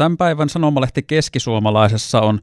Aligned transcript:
tämän 0.00 0.16
päivän 0.16 0.48
sanomalehti 0.48 1.02
Keskisuomalaisessa 1.02 2.20
on 2.20 2.40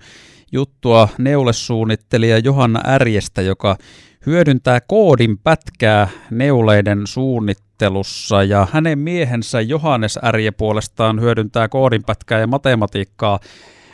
juttua 0.52 1.09
neulesuunnittelija 1.17 2.37
Johanna 2.37 2.81
Ärjestä, 2.87 3.41
joka 3.41 3.77
hyödyntää 4.25 4.81
koodin 4.87 5.37
pätkää 5.37 6.07
neuleiden 6.31 7.07
suunnittelussa 7.07 8.43
ja 8.43 8.67
hänen 8.71 8.99
miehensä 8.99 9.62
Johannes 9.62 10.20
Ärje 10.23 10.51
puolestaan 10.51 11.21
hyödyntää 11.21 11.67
koodin 11.67 12.04
pätkää 12.04 12.39
ja 12.39 12.47
matematiikkaa 12.47 13.39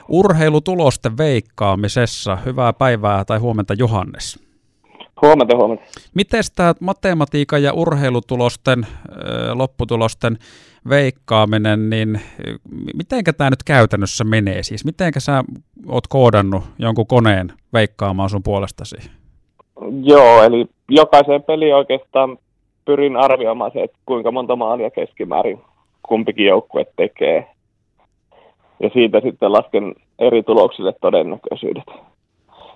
urheilutulosten 0.08 1.18
veikkaamisessa. 1.18 2.36
Hyvää 2.36 2.74
päivää 2.74 3.26
tai 3.26 3.38
huomenta 3.38 3.74
Johannes. 3.74 4.40
Huomenta, 5.24 5.56
huomenta. 5.56 5.84
Miten 6.16 6.44
tämä 6.56 6.74
matematiikan 6.80 7.64
ja 7.64 7.74
urheilutulosten, 7.74 8.88
lopputulosten 9.54 10.38
veikkaaminen, 10.90 11.90
niin 11.90 12.22
mitenkä 12.98 13.34
tämä 13.34 13.50
nyt 13.50 13.64
käytännössä 13.66 14.24
menee? 14.24 14.64
Siis 14.64 14.86
mitenkä 14.86 15.20
sä 15.20 15.44
oot 15.88 16.08
koodannut 16.08 16.64
jonkun 16.80 17.08
koneen 17.08 17.54
veikkaamaan 17.74 18.30
sun 18.30 18.44
puolestasi? 18.44 18.96
Joo, 20.04 20.44
eli 20.44 20.66
jokaiseen 20.90 21.44
peliin 21.44 21.76
oikeastaan 21.76 22.38
pyrin 22.86 23.18
arvioimaan 23.18 23.72
se, 23.74 23.84
että 23.84 23.98
kuinka 24.06 24.32
monta 24.32 24.56
maalia 24.56 24.90
keskimäärin 24.90 25.62
kumpikin 26.08 26.46
joukkue 26.46 26.86
tekee. 26.96 27.48
Ja 28.80 28.90
siitä 28.94 29.22
sitten 29.24 29.52
lasken 29.52 29.96
eri 30.20 30.44
tuloksille 30.44 30.94
todennäköisyydet. 31.02 31.84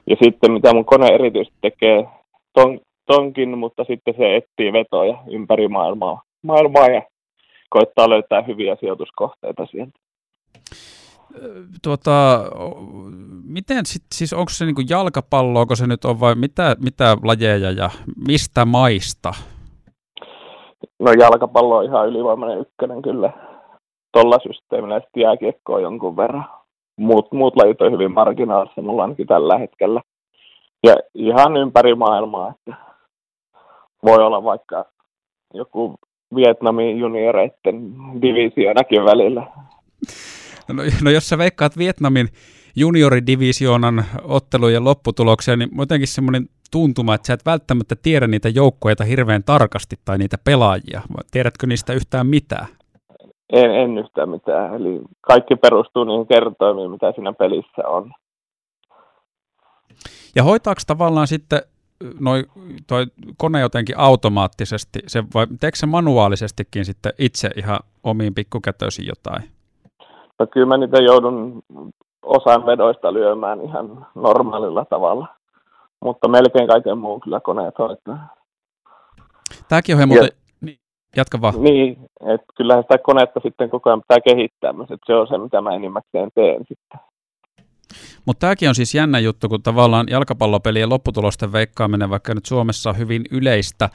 Ja 0.09 0.15
sitten 0.23 0.51
mitä 0.51 0.73
mun 0.73 0.85
kone 0.85 1.07
erityisesti 1.07 1.57
tekee 1.61 2.07
ton, 2.53 2.79
tonkin, 3.05 3.57
mutta 3.57 3.83
sitten 3.83 4.13
se 4.17 4.35
etsii 4.35 4.73
vetoja 4.73 5.17
ympäri 5.29 5.67
maailmaa, 5.67 6.21
maailmaa 6.43 6.87
ja 6.87 7.01
koittaa 7.69 8.09
löytää 8.09 8.41
hyviä 8.41 8.77
sijoituskohteita 8.79 9.65
sieltä. 9.65 9.99
Tuota, 11.83 12.43
miten 13.43 13.85
sit, 13.85 14.03
siis 14.13 14.33
onko 14.33 14.49
se 14.49 14.65
niinku 14.65 14.81
jalkapallo, 14.89 15.59
onko 15.59 15.75
se 15.75 15.87
nyt 15.87 16.05
on 16.05 16.19
vai 16.19 16.35
mitä, 16.35 16.75
mitä 16.83 17.17
lajeja 17.23 17.71
ja 17.71 17.89
mistä 18.27 18.65
maista? 18.65 19.31
No 20.99 21.11
jalkapallo 21.11 21.77
on 21.77 21.85
ihan 21.85 22.07
ylivoimainen 22.07 22.59
ykkönen 22.59 23.01
kyllä 23.01 23.31
tuolla 24.13 24.39
systeemillä, 24.43 24.99
sitten 24.99 25.21
jääkiekko 25.21 25.73
on 25.73 25.81
jonkun 25.81 26.17
verran. 26.17 26.45
Muut, 26.99 27.31
muut 27.31 27.55
lajit 27.55 27.81
on 27.81 27.91
hyvin 27.91 28.11
marginaalissa 28.11 28.81
mulla 28.81 29.01
ainakin 29.01 29.27
tällä 29.27 29.57
hetkellä. 29.57 30.01
Ja 30.83 30.95
ihan 31.13 31.57
ympäri 31.57 31.95
maailmaa, 31.95 32.49
että 32.49 32.75
voi 34.03 34.23
olla 34.23 34.43
vaikka 34.43 34.85
joku 35.53 35.95
Vietnamin 36.35 36.99
junioreiden 36.99 37.93
divisionakin 38.21 39.05
välillä. 39.05 39.47
No, 40.73 40.83
no 41.03 41.11
jos 41.11 41.29
sä 41.29 41.37
veikkaat 41.37 41.77
Vietnamin 41.77 42.27
junioridivisioonan 42.75 44.05
ottelujen 44.23 44.83
lopputuloksia, 44.83 45.55
niin 45.55 45.69
jotenkin 45.77 46.07
semmoinen 46.07 46.45
tuntuma, 46.71 47.15
että 47.15 47.27
sä 47.27 47.33
et 47.33 47.45
välttämättä 47.45 47.95
tiedä 48.03 48.27
niitä 48.27 48.49
joukkoja 48.49 48.95
hirveän 49.07 49.43
tarkasti 49.43 49.95
tai 50.05 50.17
niitä 50.17 50.37
pelaajia. 50.43 51.01
Tiedätkö 51.31 51.67
niistä 51.67 51.93
yhtään 51.93 52.27
mitään? 52.27 52.67
En, 53.53 53.71
en 53.71 53.97
yhtään 53.97 54.29
mitään. 54.29 54.75
Eli 54.75 55.01
kaikki 55.21 55.55
perustuu 55.55 56.03
niihin 56.03 56.27
kertoimiin, 56.27 56.91
mitä 56.91 57.11
siinä 57.11 57.33
pelissä 57.33 57.87
on. 57.87 58.11
Ja 60.37 60.43
hoitaako 60.43 60.81
tavallaan 60.87 61.27
sitten 61.27 61.61
noi, 62.19 62.43
toi 62.87 63.05
kone 63.37 63.59
jotenkin 63.59 63.99
automaattisesti, 63.99 64.99
se, 65.07 65.23
vai 65.33 65.47
teekö 65.59 65.77
se 65.77 65.85
manuaalisestikin 65.85 66.85
sitten 66.85 67.11
itse 67.17 67.49
ihan 67.55 67.79
omiin 68.03 68.35
pikkukätöisiin 68.35 69.07
jotain? 69.07 69.43
No 70.39 70.47
kyllä 70.47 70.67
mä 70.67 70.77
niitä 70.77 70.97
joudun 70.97 71.63
osan 72.23 72.65
vedoista 72.65 73.13
lyömään 73.13 73.61
ihan 73.61 74.07
normaalilla 74.15 74.85
tavalla, 74.85 75.27
mutta 75.99 76.27
melkein 76.27 76.67
kaiken 76.67 76.97
muun 76.97 77.21
kyllä 77.21 77.39
koneet 77.39 77.79
hoitaa. 77.79 78.35
Tämäkin 79.69 79.97
on 79.97 80.07
muuten, 80.07 80.29
niin, 80.61 80.79
jatka 81.15 81.41
vaan. 81.41 81.63
Niin, 81.63 81.97
että 82.21 82.47
kyllähän 82.57 82.83
sitä 82.83 82.97
konetta 82.97 83.39
sitten 83.43 83.69
koko 83.69 83.89
ajan 83.89 84.01
pitää 84.01 84.33
kehittää, 84.35 84.73
että 84.81 84.97
se 85.05 85.15
on 85.15 85.27
se, 85.27 85.37
mitä 85.37 85.61
mä 85.61 85.75
enimmäkseen 85.75 86.29
teen 86.35 86.59
sitten. 86.67 86.99
Mutta 88.27 88.39
tämäkin 88.39 88.69
on 88.69 88.75
siis 88.75 88.95
jännä 88.95 89.19
juttu, 89.19 89.49
kun 89.49 89.63
tavallaan 89.63 90.07
jalkapallopelien 90.09 90.89
lopputulosten 90.89 91.51
veikkaaminen, 91.51 92.09
vaikka 92.09 92.33
nyt 92.33 92.45
Suomessa 92.45 92.89
on 92.89 92.97
hyvin 92.97 93.21
yleistä, 93.31 93.89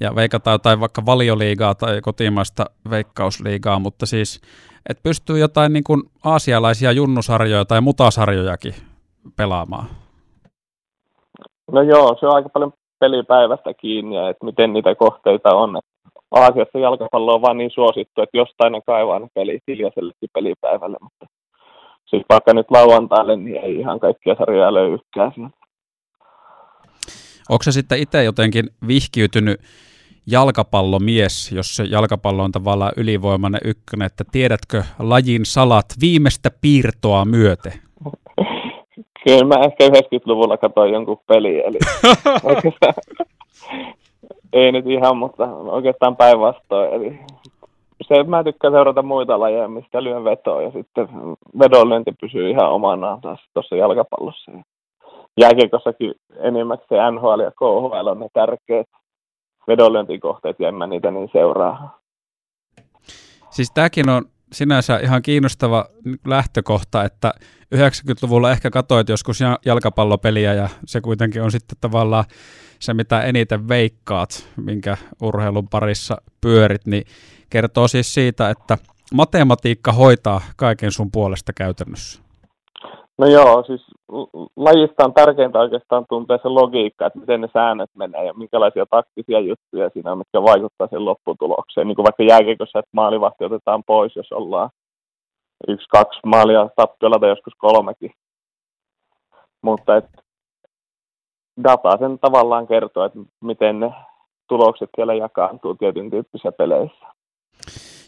ja 0.00 0.14
veikataan 0.14 0.54
jotain 0.54 0.80
vaikka 0.80 1.06
valioliigaa 1.06 1.74
tai 1.74 2.00
kotimaista 2.00 2.66
veikkausliigaa, 2.90 3.78
mutta 3.78 4.06
siis, 4.06 4.40
että 4.90 5.02
pystyy 5.02 5.38
jotain 5.38 5.72
niin 5.72 5.84
kuin 5.84 6.02
aasialaisia 6.24 6.92
junnusarjoja 6.92 7.64
tai 7.64 7.80
mutasarjojakin 7.80 8.74
pelaamaan. 9.36 9.86
No 11.72 11.82
joo, 11.82 12.16
se 12.20 12.26
on 12.26 12.34
aika 12.34 12.48
paljon 12.48 12.72
pelipäivästä 12.98 13.74
kiinni, 13.74 14.16
ja 14.16 14.28
että 14.28 14.44
miten 14.44 14.72
niitä 14.72 14.94
kohteita 14.94 15.54
on. 15.54 15.78
Aasiassa 16.30 16.78
jalkapallo 16.78 17.34
on 17.34 17.42
vaan 17.42 17.58
niin 17.58 17.70
suosittu, 17.70 18.22
että 18.22 18.36
jostain 18.36 18.72
ne 18.72 18.80
kaivaa 18.86 19.18
ne 19.18 19.28
pelit 19.34 19.62
hiljaisellekin 19.68 20.30
pelipäivälle, 20.34 20.96
mutta 21.02 21.26
siis 22.10 22.22
vaikka 22.28 22.54
nyt 22.54 22.70
lauantaille, 22.70 23.36
niin 23.36 23.64
ei 23.64 23.74
ihan 23.74 24.00
kaikkia 24.00 24.34
sarjoja 24.38 24.74
löydykään 24.74 25.32
Onko 27.48 27.62
se 27.62 27.72
sitten 27.72 27.98
itse 27.98 28.24
jotenkin 28.24 28.70
vihkiytynyt 28.88 29.60
jalkapallomies, 30.26 31.52
jos 31.52 31.76
se 31.76 31.84
jalkapallo 31.84 32.42
on 32.42 32.52
tavallaan 32.52 32.92
ylivoimainen 32.96 33.60
ykkönen, 33.64 34.06
että 34.06 34.24
tiedätkö 34.32 34.82
lajin 34.98 35.44
salat 35.44 35.86
viimeistä 36.00 36.50
piirtoa 36.60 37.24
myöte? 37.24 37.72
Kyllä 39.24 39.44
mä 39.44 39.54
ehkä 39.64 39.88
90-luvulla 39.88 40.56
katsoin 40.56 40.92
jonkun 40.92 41.20
peli, 41.26 41.60
eli 41.64 41.78
oikeastaan, 42.54 42.94
ei 44.52 44.72
nyt 44.72 44.86
ihan, 44.86 45.16
mutta 45.16 45.44
oikeastaan 45.54 46.16
päinvastoin. 46.16 46.92
Eli 46.92 47.18
se, 48.08 48.22
mä 48.22 48.44
tykkään 48.44 48.72
seurata 48.72 49.02
muita 49.02 49.40
lajeja, 49.40 49.68
mistä 49.68 50.04
lyön 50.04 50.24
vetoa 50.24 50.62
ja 50.62 50.70
sitten 50.70 51.08
vedonlyönti 51.58 52.12
pysyy 52.20 52.50
ihan 52.50 52.70
omanaan 52.70 53.20
taas 53.20 53.40
tuossa 53.54 53.76
jalkapallossa. 53.76 54.52
Jääkiekossakin 55.40 56.14
enimmäkseen 56.36 57.14
NHL 57.14 57.40
ja 57.40 57.50
KHL 57.50 58.06
on 58.06 58.20
ne 58.20 58.28
tärkeät 58.32 58.86
vedonlyöntikohteet 59.68 60.56
ja 60.60 60.68
en 60.68 60.74
mä 60.74 60.86
niitä 60.86 61.10
niin 61.10 61.28
seuraa. 61.32 61.98
Siis 63.50 63.70
tämäkin 63.74 64.08
on 64.08 64.24
sinänsä 64.52 64.98
ihan 64.98 65.22
kiinnostava 65.22 65.84
lähtökohta, 66.26 67.04
että 67.04 67.32
90-luvulla 67.74 68.50
ehkä 68.50 68.70
katsoit 68.70 69.08
joskus 69.08 69.40
jalkapallopeliä 69.66 70.54
ja 70.54 70.68
se 70.86 71.00
kuitenkin 71.00 71.42
on 71.42 71.50
sitten 71.50 71.78
tavallaan 71.80 72.24
se, 72.78 72.94
mitä 72.94 73.20
eniten 73.20 73.68
veikkaat, 73.68 74.48
minkä 74.56 74.96
urheilun 75.22 75.68
parissa 75.68 76.16
pyörit, 76.40 76.86
niin 76.86 77.04
kertoo 77.50 77.88
siis 77.88 78.14
siitä, 78.14 78.50
että 78.50 78.78
matematiikka 79.14 79.92
hoitaa 79.92 80.40
kaiken 80.56 80.92
sun 80.92 81.10
puolesta 81.12 81.52
käytännössä. 81.52 82.22
No 83.18 83.26
joo, 83.26 83.64
siis 83.66 83.86
lajista 84.56 85.04
on 85.04 85.14
tärkeintä 85.14 85.58
oikeastaan 85.58 86.06
tuntea 86.08 86.38
se 86.42 86.48
logiikka, 86.48 87.06
että 87.06 87.18
miten 87.18 87.40
ne 87.40 87.48
säännöt 87.52 87.90
menee 87.94 88.24
ja 88.24 88.34
minkälaisia 88.34 88.86
taktisia 88.90 89.40
juttuja 89.40 89.90
siinä 89.90 90.12
on, 90.12 90.18
mitkä 90.18 90.42
vaikuttaa 90.42 90.88
sen 90.90 91.04
lopputulokseen. 91.04 91.86
Niin 91.86 91.96
kuin 91.96 92.04
vaikka 92.04 92.22
jääkiekossa, 92.22 92.78
että 92.78 92.90
maalivahti 92.92 93.44
otetaan 93.44 93.82
pois, 93.86 94.16
jos 94.16 94.32
ollaan 94.32 94.70
yksi, 95.68 95.88
kaksi 95.88 96.20
maalia 96.26 96.68
tappiolla 96.76 97.18
tai 97.18 97.28
joskus 97.28 97.54
kolmekin. 97.58 98.10
Mutta 99.62 99.96
et 99.96 100.10
data 101.64 101.98
sen 101.98 102.18
tavallaan 102.18 102.66
kertoo, 102.66 103.04
että 103.04 103.18
miten 103.40 103.80
ne 103.80 103.92
tulokset 104.48 104.90
siellä 104.96 105.14
jakaantuu 105.14 105.74
tietyn 105.74 106.10
tyyppisissä 106.10 106.52
peleissä. 106.52 107.06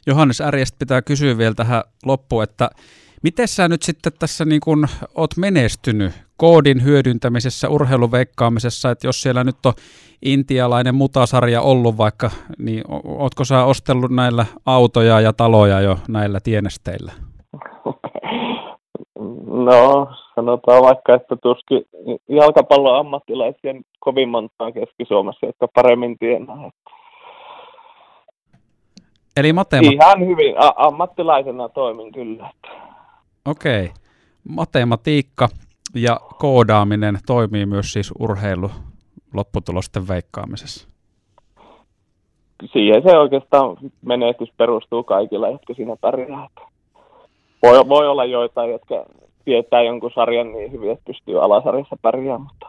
Johannes 0.06 0.40
Ärjestä 0.40 0.76
pitää 0.78 1.02
kysyä 1.02 1.38
vielä 1.38 1.54
tähän 1.54 1.82
loppuun, 2.06 2.42
että 2.42 2.70
miten 3.22 3.48
sä 3.48 3.68
nyt 3.68 3.82
sitten 3.82 4.12
tässä 4.18 4.44
niin 4.44 4.60
kun 4.60 4.86
oot 5.14 5.36
menestynyt 5.36 6.12
koodin 6.36 6.84
hyödyntämisessä, 6.84 7.68
urheiluveikkaamisessa, 7.68 8.90
että 8.90 9.06
jos 9.06 9.22
siellä 9.22 9.44
nyt 9.44 9.66
on 9.66 9.72
intialainen 10.22 10.94
mutasarja 10.94 11.60
ollut 11.60 11.96
vaikka, 11.98 12.30
niin 12.58 12.84
ootko 13.04 13.44
sä 13.44 13.64
ostellut 13.64 14.10
näillä 14.10 14.46
autoja 14.66 15.20
ja 15.20 15.32
taloja 15.32 15.80
jo 15.80 15.96
näillä 16.08 16.40
tienesteillä? 16.40 17.12
No, 19.50 20.08
sanotaan 20.34 20.82
vaikka, 20.82 21.14
että 21.14 21.36
tuskin 21.42 21.82
jalkapallon 22.28 22.98
ammattilaisia 22.98 23.74
kovin 23.98 24.28
montaa 24.28 24.72
Keski-Suomessa, 24.72 25.46
jotka 25.46 25.68
paremmin 25.74 26.18
tienaa. 26.18 26.70
Eli 29.40 29.52
matematiikka... 29.52 30.04
Ihan 30.04 30.26
hyvin, 30.26 30.54
a- 30.58 30.74
ammattilaisena 30.76 31.68
toimin 31.68 32.12
kyllä. 32.12 32.50
Okei. 33.44 33.84
Okay. 33.84 33.94
Matematiikka 34.48 35.48
ja 35.94 36.20
koodaaminen 36.38 37.18
toimii 37.26 37.66
myös 37.66 37.92
siis 37.92 38.12
urheilu 38.18 38.70
lopputulosten 39.34 40.08
veikkaamisessa. 40.08 40.88
Siihen 42.72 43.02
se 43.02 43.18
oikeastaan 43.18 43.76
menestys 44.02 44.52
perustuu 44.56 45.04
kaikilla, 45.04 45.48
jotka 45.48 45.74
siinä 45.74 45.96
pärjäävät. 46.00 46.52
voi, 47.62 47.88
voi 47.88 48.08
olla 48.08 48.24
joitain, 48.24 48.70
jotka 48.70 49.04
tietää 49.44 49.82
jonkun 49.82 50.10
sarjan 50.14 50.52
niin 50.52 50.72
hyvin, 50.72 50.90
että 50.90 51.04
pystyy 51.06 51.44
alasarjassa 51.44 51.96
pärjäämään, 52.02 52.40
mutta 52.40 52.66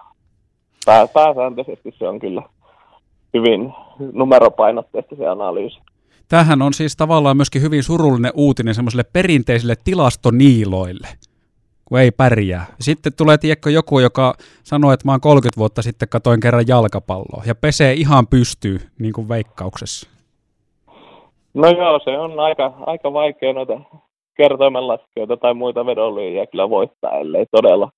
pää, 0.86 1.08
pääsääntöisesti 1.08 1.94
se 1.98 2.08
on 2.08 2.20
kyllä 2.20 2.42
hyvin 3.34 3.74
numeropainotteista 4.14 5.16
se 5.16 5.28
analyysi. 5.28 5.80
Tähän 6.32 6.62
on 6.62 6.74
siis 6.74 6.96
tavallaan 6.96 7.38
myöskin 7.38 7.62
hyvin 7.62 7.84
surullinen 7.84 8.32
uutinen 8.36 8.76
semmoiselle 8.76 9.04
perinteisille 9.14 9.76
tilastoniiloille, 9.84 11.08
kun 11.86 12.00
ei 12.00 12.12
pärjää. 12.12 12.66
Sitten 12.80 13.14
tulee 13.18 13.38
tiekko 13.38 13.70
joku, 13.70 14.00
joka 14.00 14.34
sanoo, 14.64 14.92
että 14.92 15.08
mä 15.08 15.12
oon 15.12 15.22
30 15.22 15.60
vuotta 15.60 15.82
sitten 15.82 16.10
katoin 16.10 16.40
kerran 16.40 16.68
jalkapalloa 16.68 17.44
ja 17.46 17.56
pesee 17.56 17.94
ihan 17.94 18.28
pystyy, 18.28 18.78
niin 19.00 19.14
kuin 19.14 19.30
veikkauksessa. 19.30 20.10
No 21.54 21.68
joo, 21.70 22.00
se 22.04 22.20
on 22.20 22.40
aika, 22.40 22.74
aika 22.86 23.14
vaikea 23.14 23.54
noita 23.54 23.82
kertoimenlaskijoita 24.38 25.38
tai 25.38 25.54
muita 25.54 25.86
vedonlyöjiä 25.86 26.46
kyllä 26.46 26.70
voittaa, 26.70 27.12
ellei 27.12 27.46
todella 27.52 27.92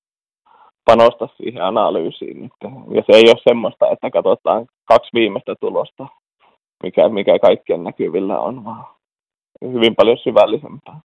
panosta 0.86 1.27
siihen 1.38 1.63
analyysiin. 1.63 2.50
Ja 2.95 3.03
se 3.06 3.18
ei 3.18 3.29
ole 3.29 3.41
semmoista, 3.50 3.91
että 3.91 4.09
katsotaan 4.09 4.65
kaksi 4.86 5.09
viimeistä 5.13 5.56
tulosta, 5.59 6.07
mikä, 6.83 7.09
mikä 7.09 7.39
kaikkien 7.39 7.83
näkyvillä 7.83 8.39
on, 8.39 8.65
vaan 8.65 8.85
hyvin 9.62 9.95
paljon 9.95 10.18
syvällisempää. 10.18 11.00